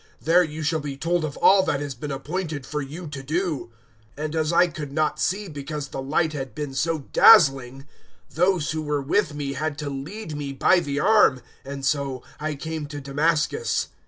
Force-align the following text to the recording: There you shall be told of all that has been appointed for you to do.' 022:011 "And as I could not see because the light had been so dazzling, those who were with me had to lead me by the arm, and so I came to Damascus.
There 0.19 0.43
you 0.43 0.63
shall 0.63 0.79
be 0.79 0.97
told 0.97 1.23
of 1.23 1.37
all 1.37 1.61
that 1.61 1.79
has 1.79 1.93
been 1.93 2.09
appointed 2.09 2.65
for 2.65 2.81
you 2.81 3.05
to 3.09 3.21
do.' 3.21 3.69
022:011 4.17 4.25
"And 4.25 4.35
as 4.35 4.51
I 4.51 4.65
could 4.65 4.91
not 4.91 5.19
see 5.19 5.47
because 5.47 5.89
the 5.89 6.01
light 6.01 6.33
had 6.33 6.55
been 6.55 6.73
so 6.73 7.01
dazzling, 7.13 7.85
those 8.31 8.71
who 8.71 8.81
were 8.81 9.03
with 9.03 9.35
me 9.35 9.53
had 9.53 9.77
to 9.77 9.91
lead 9.91 10.35
me 10.35 10.53
by 10.53 10.79
the 10.79 10.99
arm, 10.99 11.39
and 11.63 11.85
so 11.85 12.23
I 12.39 12.55
came 12.55 12.87
to 12.87 12.99
Damascus. 12.99 13.89